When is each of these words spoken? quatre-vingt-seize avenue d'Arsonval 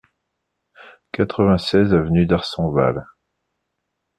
quatre-vingt-seize 1.11 1.93
avenue 1.93 2.25
d'Arsonval 2.25 3.05